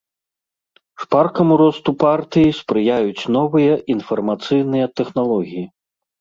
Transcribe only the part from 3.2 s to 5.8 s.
новыя інфармацыйныя тэхналогіі.